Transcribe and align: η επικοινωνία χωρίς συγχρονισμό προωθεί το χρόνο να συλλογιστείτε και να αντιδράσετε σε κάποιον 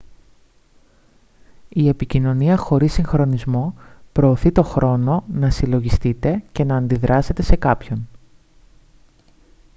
η 1.69 1.87
επικοινωνία 1.87 2.57
χωρίς 2.57 2.93
συγχρονισμό 2.93 3.73
προωθεί 4.11 4.51
το 4.51 4.63
χρόνο 4.63 5.23
να 5.33 5.49
συλλογιστείτε 5.49 6.43
και 6.51 6.63
να 6.63 6.77
αντιδράσετε 6.77 7.41
σε 7.41 7.55
κάποιον 7.55 8.07